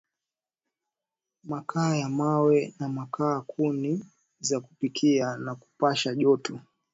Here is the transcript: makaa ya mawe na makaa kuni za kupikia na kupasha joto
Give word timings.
makaa 1.43 1.95
ya 1.95 2.09
mawe 2.09 2.73
na 2.79 2.89
makaa 2.89 3.41
kuni 3.41 4.05
za 4.39 4.59
kupikia 4.59 5.37
na 5.37 5.55
kupasha 5.55 6.15
joto 6.15 6.59